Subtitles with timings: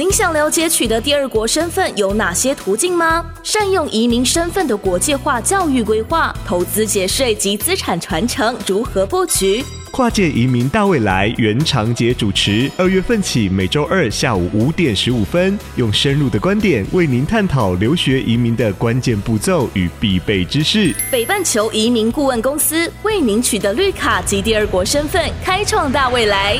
[0.00, 3.22] 您想了解取得第二国身份有哪些途径吗？
[3.42, 11.30] 善用移民身份的国际化教育规划、投资节税及资产传承，如何布局跨界移民大未来。
[11.36, 20.94] 袁长杰主持，二月份起每周二下午五点十五分，用深入的观点为您探讨留学移民的关键步骤与必备知识。
[21.10, 26.58] 北半球移民顾问公司为您取得绿卡及第二国身份，开创大未来。